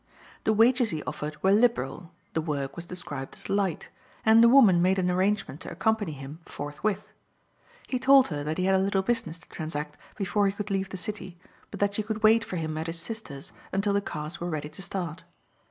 [0.45, 3.89] The wages he offered were liberal, the work was described as light,
[4.25, 7.11] and the woman made an arrangement to accompany him forthwith.
[7.87, 10.89] He told her that he had a little business to transact before he could leave
[10.89, 11.37] the city,
[11.69, 14.69] but that she could wait for him at his sister's until the cars were ready
[14.69, 15.23] to start.